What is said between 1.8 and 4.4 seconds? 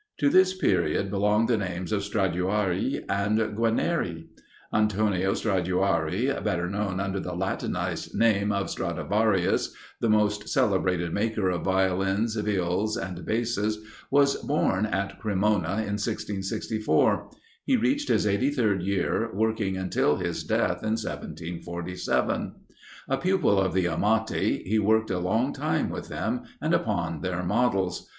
of Stradiuari and Guarnieri.